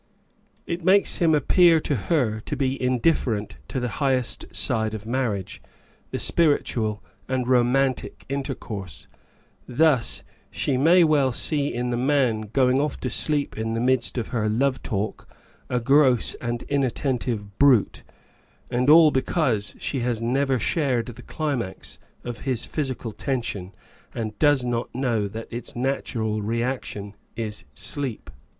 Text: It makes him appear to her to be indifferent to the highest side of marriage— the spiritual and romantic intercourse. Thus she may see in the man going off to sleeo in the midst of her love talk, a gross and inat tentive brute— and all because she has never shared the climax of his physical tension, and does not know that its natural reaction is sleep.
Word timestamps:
It 0.65 0.83
makes 0.83 1.19
him 1.19 1.35
appear 1.35 1.79
to 1.81 1.95
her 1.95 2.39
to 2.39 2.57
be 2.57 2.81
indifferent 2.81 3.57
to 3.67 3.79
the 3.79 3.87
highest 4.01 4.47
side 4.51 4.95
of 4.95 5.05
marriage— 5.05 5.61
the 6.09 6.17
spiritual 6.17 7.03
and 7.29 7.47
romantic 7.47 8.25
intercourse. 8.27 9.07
Thus 9.67 10.23
she 10.49 10.75
may 10.75 11.05
see 11.33 11.71
in 11.71 11.91
the 11.91 11.97
man 11.97 12.49
going 12.51 12.81
off 12.81 12.99
to 13.01 13.09
sleeo 13.09 13.53
in 13.55 13.75
the 13.75 13.79
midst 13.79 14.17
of 14.17 14.29
her 14.29 14.49
love 14.49 14.81
talk, 14.81 15.27
a 15.69 15.79
gross 15.79 16.33
and 16.41 16.67
inat 16.67 16.93
tentive 16.93 17.47
brute— 17.59 18.01
and 18.71 18.89
all 18.89 19.11
because 19.11 19.75
she 19.77 19.99
has 19.99 20.19
never 20.19 20.57
shared 20.57 21.05
the 21.09 21.21
climax 21.21 21.99
of 22.23 22.39
his 22.39 22.65
physical 22.65 23.11
tension, 23.11 23.71
and 24.15 24.39
does 24.39 24.65
not 24.65 24.95
know 24.95 25.27
that 25.27 25.47
its 25.51 25.75
natural 25.75 26.41
reaction 26.41 27.13
is 27.35 27.65
sleep. 27.75 28.31